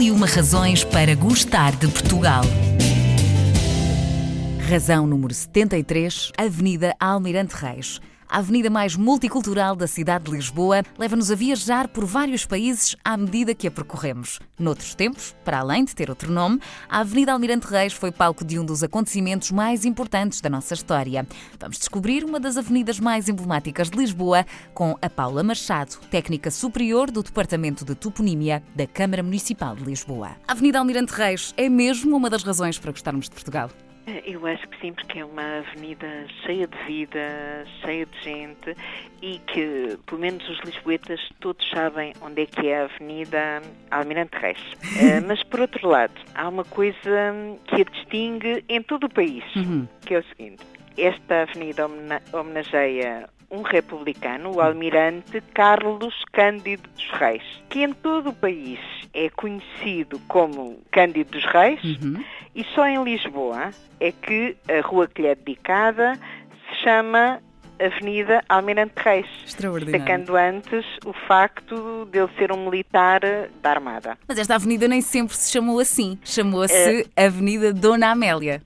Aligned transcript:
E 0.00 0.10
uma 0.10 0.26
razões 0.26 0.82
para 0.82 1.14
gostar 1.14 1.76
de 1.76 1.86
Portugal. 1.86 2.42
Razão 4.66 5.06
número 5.06 5.34
73, 5.34 6.32
Avenida 6.38 6.96
Almirante 6.98 7.54
Reis. 7.54 8.00
A 8.30 8.38
avenida 8.38 8.70
mais 8.70 8.94
multicultural 8.94 9.74
da 9.74 9.88
cidade 9.88 10.26
de 10.26 10.30
Lisboa 10.30 10.84
leva-nos 10.96 11.32
a 11.32 11.34
viajar 11.34 11.88
por 11.88 12.04
vários 12.04 12.46
países 12.46 12.94
à 13.04 13.16
medida 13.16 13.56
que 13.56 13.66
a 13.66 13.72
percorremos. 13.72 14.38
Noutros 14.56 14.94
tempos, 14.94 15.34
para 15.44 15.58
além 15.58 15.84
de 15.84 15.96
ter 15.96 16.08
outro 16.08 16.30
nome, 16.30 16.60
a 16.88 17.00
Avenida 17.00 17.32
Almirante 17.32 17.66
Reis 17.66 17.92
foi 17.92 18.12
palco 18.12 18.44
de 18.44 18.56
um 18.56 18.64
dos 18.64 18.84
acontecimentos 18.84 19.50
mais 19.50 19.84
importantes 19.84 20.40
da 20.40 20.48
nossa 20.48 20.74
história. 20.74 21.26
Vamos 21.58 21.78
descobrir 21.78 22.22
uma 22.22 22.38
das 22.38 22.56
avenidas 22.56 23.00
mais 23.00 23.28
emblemáticas 23.28 23.90
de 23.90 23.98
Lisboa 23.98 24.46
com 24.72 24.96
a 25.02 25.10
Paula 25.10 25.42
Machado, 25.42 25.96
técnica 26.08 26.52
superior 26.52 27.10
do 27.10 27.24
Departamento 27.24 27.84
de 27.84 27.96
Toponímia 27.96 28.62
da 28.76 28.86
Câmara 28.86 29.24
Municipal 29.24 29.74
de 29.74 29.82
Lisboa. 29.82 30.36
A 30.46 30.52
Avenida 30.52 30.78
Almirante 30.78 31.12
Reis 31.12 31.52
é 31.56 31.68
mesmo 31.68 32.16
uma 32.16 32.30
das 32.30 32.44
razões 32.44 32.78
para 32.78 32.92
gostarmos 32.92 33.24
de 33.24 33.32
Portugal. 33.32 33.70
Eu 34.24 34.44
acho 34.46 34.66
que 34.68 34.80
sim, 34.80 34.92
porque 34.92 35.20
é 35.20 35.24
uma 35.24 35.58
avenida 35.58 36.26
cheia 36.44 36.66
de 36.66 36.76
vida, 36.84 37.66
cheia 37.82 38.06
de 38.06 38.22
gente 38.22 38.76
e 39.22 39.38
que, 39.46 39.98
pelo 40.06 40.20
menos 40.20 40.48
os 40.48 40.58
lisboetas, 40.60 41.20
todos 41.40 41.68
sabem 41.70 42.12
onde 42.20 42.42
é 42.42 42.46
que 42.46 42.68
é 42.68 42.80
a 42.80 42.84
Avenida 42.84 43.62
Almirante 43.90 44.36
Reis. 44.36 44.58
uh, 44.58 45.24
mas, 45.28 45.42
por 45.44 45.60
outro 45.60 45.88
lado, 45.88 46.14
há 46.34 46.48
uma 46.48 46.64
coisa 46.64 46.98
que 47.66 47.82
a 47.82 47.84
distingue 47.84 48.64
em 48.68 48.82
todo 48.82 49.04
o 49.04 49.08
país, 49.08 49.44
uhum. 49.54 49.86
que 50.04 50.14
é 50.14 50.18
o 50.18 50.24
seguinte. 50.24 50.64
Esta 50.96 51.42
avenida 51.42 51.88
homenageia 52.32 53.28
um 53.50 53.62
republicano, 53.62 54.54
o 54.54 54.60
almirante 54.60 55.40
Carlos 55.52 56.14
Cândido 56.32 56.88
dos 56.90 57.10
Reis, 57.10 57.42
que 57.68 57.82
em 57.82 57.92
todo 57.92 58.30
o 58.30 58.32
país 58.32 58.78
é 59.12 59.28
conhecido 59.30 60.20
como 60.28 60.78
Cândido 60.90 61.32
dos 61.32 61.44
Reis 61.46 61.82
uhum. 61.82 62.22
e 62.54 62.64
só 62.74 62.86
em 62.86 63.02
Lisboa 63.02 63.70
é 63.98 64.12
que 64.12 64.56
a 64.68 64.86
rua 64.86 65.08
que 65.08 65.22
lhe 65.22 65.28
é 65.28 65.34
dedicada 65.34 66.18
se 66.68 66.84
chama 66.84 67.40
Avenida 67.80 68.44
Almirante 68.48 68.92
Reis, 68.96 69.26
destacando 69.46 70.36
antes 70.36 70.84
o 71.04 71.12
facto 71.26 72.06
de 72.12 72.18
ele 72.18 72.28
ser 72.38 72.52
um 72.52 72.66
militar 72.66 73.20
da 73.62 73.70
Armada. 73.70 74.18
Mas 74.28 74.38
esta 74.38 74.56
avenida 74.56 74.86
nem 74.86 75.00
sempre 75.00 75.34
se 75.34 75.50
chamou 75.50 75.80
assim, 75.80 76.18
chamou-se 76.22 77.02
uh, 77.02 77.10
Avenida 77.16 77.72
Dona 77.72 78.10
Amélia. 78.10 78.62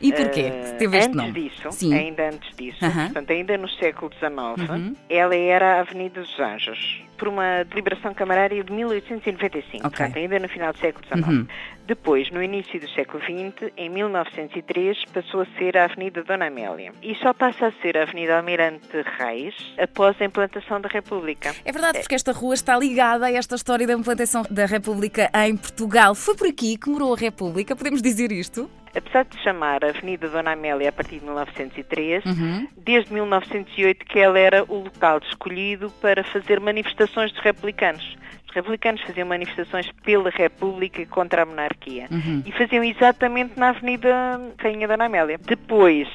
E 0.00 0.12
porquê? 0.12 0.50
Uh, 0.50 0.78
teve 0.78 0.96
este 0.96 1.14
nome? 1.14 1.32
Disso, 1.32 1.72
Sim. 1.72 1.94
Ainda 1.94 2.28
antes 2.28 2.56
disso, 2.56 2.84
uh 2.84 2.88
-huh. 2.88 3.04
portanto, 3.04 3.30
ainda 3.30 3.58
no 3.58 3.68
século 3.68 4.10
XIX, 4.12 4.28
uh 4.28 4.54
-huh. 4.56 4.96
ela 5.08 5.36
era 5.36 5.76
a 5.76 5.80
Avenida 5.80 6.20
dos 6.20 6.40
Anjos, 6.40 7.02
por 7.18 7.28
uma 7.28 7.64
deliberação 7.64 8.14
camarária 8.14 8.64
de 8.64 8.72
1895, 8.72 9.86
okay. 9.86 9.90
portanto, 9.90 10.16
ainda 10.16 10.38
no 10.38 10.48
final 10.48 10.72
do 10.72 10.78
século 10.78 11.04
XIX. 11.06 11.26
-huh. 11.26 11.46
Depois, 11.90 12.30
no 12.30 12.40
início 12.40 12.78
do 12.78 12.88
século 12.90 13.20
XX, 13.20 13.72
em 13.76 13.88
1903, 13.88 14.96
passou 15.12 15.40
a 15.40 15.46
ser 15.58 15.76
a 15.76 15.86
Avenida 15.86 16.22
Dona 16.22 16.46
Amélia. 16.46 16.92
E 17.02 17.16
só 17.16 17.34
passa 17.34 17.66
a 17.66 17.72
ser 17.82 17.96
a 17.96 18.02
Avenida 18.02 18.36
Almirante 18.36 19.02
Reis 19.18 19.56
após 19.76 20.14
a 20.20 20.24
implantação 20.24 20.80
da 20.80 20.88
República. 20.88 21.52
É 21.64 21.72
verdade, 21.72 21.98
porque 21.98 22.14
esta 22.14 22.30
rua 22.30 22.54
está 22.54 22.78
ligada 22.78 23.26
a 23.26 23.32
esta 23.32 23.56
história 23.56 23.88
da 23.88 23.94
implantação 23.94 24.44
da 24.48 24.66
República 24.66 25.28
em 25.44 25.56
Portugal. 25.56 26.14
Foi 26.14 26.36
por 26.36 26.46
aqui 26.46 26.78
que 26.78 26.88
morou 26.88 27.12
a 27.12 27.16
República, 27.16 27.74
podemos 27.74 28.00
dizer 28.00 28.30
isto? 28.30 28.70
Apesar 28.96 29.24
de 29.24 29.36
se 29.36 29.42
chamar 29.42 29.84
Avenida 29.84 30.28
Dona 30.28 30.52
Amélia 30.52 30.88
a 30.88 30.92
partir 30.92 31.18
de 31.18 31.24
1903, 31.24 32.24
uhum. 32.24 32.68
desde 32.76 33.12
1908 33.12 34.04
que 34.04 34.18
ela 34.18 34.38
era 34.38 34.64
o 34.64 34.84
local 34.84 35.20
escolhido 35.26 35.90
para 36.00 36.24
fazer 36.24 36.60
manifestações 36.60 37.32
dos 37.32 37.42
republicanos. 37.42 38.16
Os 38.50 38.54
republicanos 38.54 39.00
faziam 39.02 39.28
manifestações 39.28 39.88
pela 40.04 40.28
República 40.28 41.06
contra 41.06 41.42
a 41.42 41.46
monarquia 41.46 42.08
uhum. 42.10 42.42
e 42.44 42.50
faziam 42.50 42.82
exatamente 42.82 43.56
na 43.56 43.68
Avenida 43.68 44.40
Rainha 44.58 44.88
Dona 44.88 45.04
Amélia. 45.04 45.38
Depois 45.38 46.08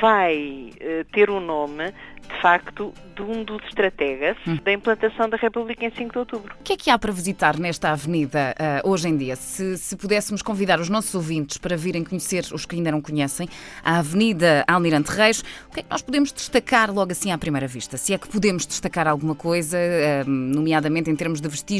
vai 0.00 0.70
uh, 0.80 1.04
ter 1.12 1.28
o 1.28 1.40
nome 1.40 1.92
de 2.30 2.40
facto, 2.40 2.94
de 3.14 3.22
um 3.22 3.42
dos 3.42 3.62
estrategas 3.64 4.36
hum. 4.46 4.56
da 4.62 4.72
implantação 4.72 5.28
da 5.28 5.36
República 5.36 5.84
em 5.84 5.90
5 5.90 6.12
de 6.12 6.18
outubro. 6.18 6.54
O 6.60 6.62
que 6.62 6.74
é 6.74 6.76
que 6.76 6.90
há 6.90 6.98
para 6.98 7.12
visitar 7.12 7.58
nesta 7.58 7.90
avenida 7.90 8.54
uh, 8.84 8.88
hoje 8.88 9.08
em 9.08 9.16
dia? 9.16 9.36
Se, 9.36 9.76
se 9.76 9.96
pudéssemos 9.96 10.40
convidar 10.40 10.80
os 10.80 10.88
nossos 10.88 11.14
ouvintes 11.14 11.58
para 11.58 11.76
virem 11.76 12.04
conhecer, 12.04 12.44
os 12.52 12.64
que 12.64 12.76
ainda 12.76 12.92
não 12.92 13.00
conhecem, 13.00 13.48
a 13.84 13.98
Avenida 13.98 14.64
Almirante 14.66 15.10
Reis, 15.10 15.40
o 15.68 15.74
que 15.74 15.80
é 15.80 15.82
que 15.82 15.90
nós 15.90 16.02
podemos 16.02 16.32
destacar 16.32 16.92
logo 16.92 17.12
assim 17.12 17.32
à 17.32 17.38
primeira 17.38 17.66
vista? 17.66 17.96
Se 17.96 18.14
é 18.14 18.18
que 18.18 18.28
podemos 18.28 18.64
destacar 18.64 19.08
alguma 19.08 19.34
coisa, 19.34 19.76
uh, 19.76 20.30
nomeadamente 20.30 21.10
em 21.10 21.16
termos 21.16 21.40
de 21.40 21.48
vestígios 21.48 21.79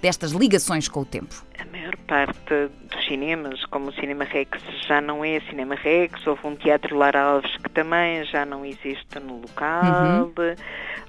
destas 0.00 0.32
ligações 0.32 0.88
com 0.88 1.00
o 1.00 1.04
tempo? 1.04 1.44
A 1.58 1.64
maior 1.66 1.96
parte 2.06 2.68
dos 2.90 3.06
cinemas, 3.06 3.64
como 3.66 3.90
o 3.90 3.92
Cinema 3.92 4.24
Rex 4.24 4.60
já 4.86 5.00
não 5.00 5.24
é 5.24 5.40
Cinema 5.48 5.74
Rex, 5.74 6.26
houve 6.26 6.46
um 6.46 6.56
Teatro 6.56 6.96
Lar 6.96 7.16
Alves 7.16 7.56
que 7.56 7.70
também 7.70 8.24
já 8.24 8.44
não 8.44 8.64
existe 8.64 9.18
no 9.20 9.40
local, 9.40 10.24
uhum. 10.24 10.54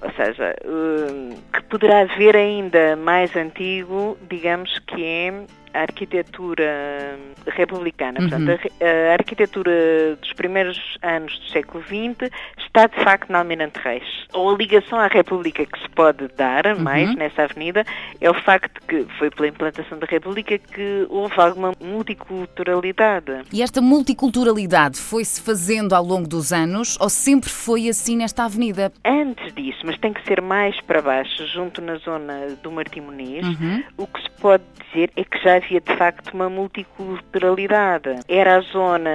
ou 0.01 0.11
seja, 0.15 0.55
uh, 0.65 1.39
que 1.51 1.63
poderá 1.63 2.01
haver 2.01 2.35
ainda 2.35 2.95
mais 2.95 3.35
antigo, 3.35 4.17
digamos 4.29 4.79
que 4.79 5.03
é 5.03 5.45
a 5.73 5.81
arquitetura 5.81 7.17
republicana, 7.47 8.19
uhum. 8.19 8.29
portanto, 8.29 8.71
a, 8.81 8.85
a, 8.85 9.13
arquitetura 9.13 10.15
dos 10.21 10.33
primeiros 10.33 10.97
anos 11.01 11.37
do 11.39 11.45
século 11.49 11.83
XX 11.83 12.31
está 12.57 12.87
de 12.87 13.03
facto 13.03 13.31
na 13.31 13.39
Almirante 13.39 13.79
Reis. 13.79 14.03
Ou 14.33 14.53
a 14.53 14.57
ligação 14.57 14.99
à 14.99 15.07
República 15.07 15.65
que 15.65 15.79
se 15.79 15.89
pode 15.89 16.27
dar 16.37 16.65
uhum. 16.67 16.81
mais 16.81 17.13
nessa 17.15 17.43
avenida 17.43 17.85
é 18.21 18.29
o 18.29 18.33
facto 18.33 18.81
que 18.87 19.05
foi 19.17 19.29
pela 19.29 19.47
implantação 19.47 19.97
da 19.99 20.05
República 20.05 20.57
que 20.57 21.05
houve 21.09 21.39
alguma 21.39 21.71
multiculturalidade. 21.81 23.43
E 23.51 23.61
esta 23.61 23.81
multiculturalidade 23.81 24.99
foi-se 24.99 25.41
fazendo 25.41 25.93
ao 25.93 26.03
longo 26.03 26.27
dos 26.27 26.53
anos 26.53 26.97
ou 26.99 27.09
sempre 27.09 27.49
foi 27.49 27.89
assim 27.89 28.17
nesta 28.17 28.45
avenida? 28.45 28.91
Antes 29.05 29.53
disso, 29.53 29.79
mas 29.85 29.97
tem 29.97 30.13
que 30.13 30.23
ser 30.25 30.41
mais 30.41 30.79
para 30.81 31.01
baixo, 31.01 31.45
junto 31.47 31.81
na 31.81 31.95
zona 31.95 32.47
do 32.61 32.71
Martim 32.71 33.01
Muniz, 33.01 33.45
uhum. 33.45 33.83
o 33.97 34.07
que 34.07 34.21
se 34.21 34.29
pode 34.39 34.63
dizer 34.85 35.11
é 35.15 35.23
que 35.23 35.37
já 35.39 35.57
havia 35.63 35.81
de 35.81 35.95
facto 35.95 36.33
uma 36.33 36.49
multiculturalidade. 36.49 38.19
Era 38.27 38.57
a 38.57 38.61
zona 38.61 39.09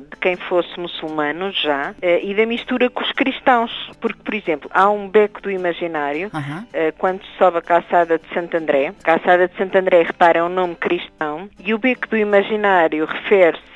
de 0.00 0.16
quem 0.20 0.36
fosse 0.36 0.78
muçulmano 0.78 1.50
já 1.52 1.94
eh, 2.02 2.20
e 2.24 2.34
da 2.34 2.46
mistura 2.46 2.90
com 2.90 3.02
os 3.02 3.12
cristãos. 3.12 3.70
Porque, 4.00 4.22
por 4.22 4.34
exemplo, 4.34 4.70
há 4.72 4.88
um 4.90 5.08
beco 5.08 5.40
do 5.40 5.50
imaginário 5.50 6.30
uhum. 6.32 6.92
quando 6.98 7.22
se 7.22 7.38
sobe 7.38 7.58
a 7.58 7.62
calçada 7.62 8.18
de 8.18 8.34
Santo 8.34 8.56
André. 8.56 8.92
A 9.00 9.04
calçada 9.04 9.48
de 9.48 9.56
Santo 9.56 9.76
André, 9.76 10.02
repara, 10.02 10.38
é 10.38 10.42
um 10.42 10.48
nome 10.48 10.74
cristão. 10.76 11.35
E 11.64 11.74
o 11.74 11.78
beco 11.78 12.08
do 12.08 12.16
imaginário 12.16 13.04
refere-se 13.06 13.66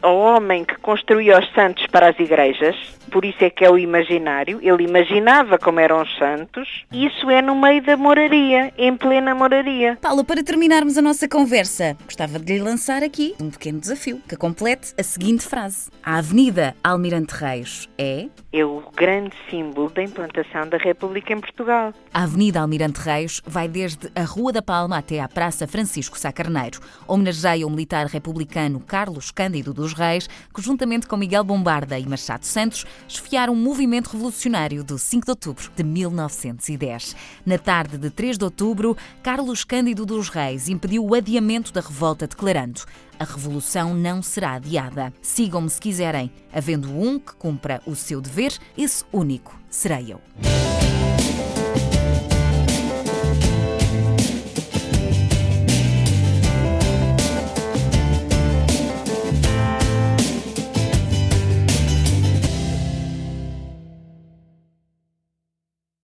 ao 0.00 0.16
homem 0.16 0.64
que 0.64 0.76
construía 0.76 1.38
os 1.38 1.52
santos 1.52 1.86
para 1.88 2.10
as 2.10 2.18
igrejas, 2.18 2.76
por 3.10 3.24
isso 3.24 3.42
é 3.44 3.50
que 3.50 3.64
é 3.64 3.70
o 3.70 3.78
imaginário, 3.78 4.60
ele 4.62 4.84
imaginava 4.84 5.58
como 5.58 5.80
eram 5.80 6.02
os 6.02 6.18
santos, 6.18 6.84
isso 6.92 7.30
é 7.30 7.42
no 7.42 7.54
meio 7.60 7.82
da 7.82 7.96
moraria, 7.96 8.72
em 8.78 8.96
plena 8.96 9.34
moraria. 9.34 9.98
Paula, 10.00 10.24
para 10.24 10.42
terminarmos 10.42 10.96
a 10.96 11.02
nossa 11.02 11.28
conversa, 11.28 11.96
gostava 12.04 12.38
de 12.38 12.54
lhe 12.54 12.62
lançar 12.62 13.02
aqui 13.02 13.34
um 13.40 13.50
pequeno 13.50 13.80
desafio, 13.80 14.20
que 14.28 14.36
complete 14.36 14.94
a 14.98 15.02
seguinte 15.02 15.44
frase. 15.44 15.90
A 16.02 16.18
Avenida 16.18 16.74
Almirante 16.82 17.34
Reis 17.34 17.88
é... 17.98 18.26
É 18.52 18.64
o 18.64 18.82
grande 18.96 19.34
símbolo 19.50 19.90
da 19.90 20.02
implantação 20.02 20.66
da 20.68 20.78
República 20.78 21.32
em 21.32 21.40
Portugal. 21.40 21.92
A 22.14 22.22
Avenida 22.22 22.60
Almirante 22.60 23.00
Reis 23.00 23.42
vai 23.44 23.68
desde 23.68 24.10
a 24.14 24.22
Rua 24.22 24.52
da 24.52 24.62
Palma 24.62 24.96
até 24.96 25.20
à 25.20 25.28
Praça 25.28 25.66
Francisco 25.66 26.18
Sá 26.18 26.32
Carneiro. 26.32 26.80
Homenageia 27.16 27.66
o 27.66 27.70
militar 27.70 28.04
republicano 28.06 28.78
Carlos 28.78 29.30
Cândido 29.30 29.72
dos 29.72 29.94
Reis, 29.94 30.28
que 30.54 30.60
juntamente 30.60 31.06
com 31.06 31.16
Miguel 31.16 31.42
Bombarda 31.42 31.98
e 31.98 32.06
Machado 32.06 32.44
Santos 32.44 32.84
esfiaram 33.08 33.54
um 33.54 33.56
movimento 33.56 34.08
revolucionário 34.08 34.84
do 34.84 34.98
5 34.98 35.24
de 35.24 35.30
outubro 35.30 35.70
de 35.74 35.82
1910. 35.82 37.16
Na 37.46 37.56
tarde 37.56 37.96
de 37.96 38.10
3 38.10 38.36
de 38.36 38.44
outubro, 38.44 38.94
Carlos 39.22 39.64
Cândido 39.64 40.04
dos 40.04 40.28
Reis 40.28 40.68
impediu 40.68 41.06
o 41.06 41.14
adiamento 41.14 41.72
da 41.72 41.80
revolta, 41.80 42.26
declarando: 42.26 42.82
a 43.18 43.24
revolução 43.24 43.94
não 43.94 44.22
será 44.22 44.52
adiada. 44.52 45.10
Sigam-me 45.22 45.70
se 45.70 45.80
quiserem. 45.80 46.30
Havendo 46.52 46.90
um 46.90 47.18
que 47.18 47.34
cumpra 47.34 47.80
o 47.86 47.96
seu 47.96 48.20
dever, 48.20 48.52
esse 48.76 49.02
único 49.10 49.58
serei 49.70 50.12
eu. 50.12 50.20